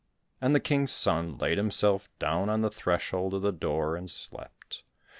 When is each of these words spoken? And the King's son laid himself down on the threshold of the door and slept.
And 0.41 0.55
the 0.55 0.59
King's 0.59 0.91
son 0.91 1.37
laid 1.37 1.59
himself 1.59 2.09
down 2.17 2.49
on 2.49 2.61
the 2.61 2.71
threshold 2.71 3.35
of 3.35 3.43
the 3.43 3.51
door 3.51 3.95
and 3.95 4.09
slept. 4.09 4.81